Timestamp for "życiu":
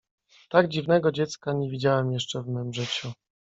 2.73-3.11